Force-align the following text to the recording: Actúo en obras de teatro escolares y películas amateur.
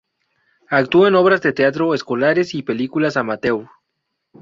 Actúo 0.79 1.05
en 1.07 1.13
obras 1.13 1.43
de 1.43 1.53
teatro 1.53 1.93
escolares 1.93 2.55
y 2.55 2.63
películas 2.63 3.17
amateur. 3.17 3.67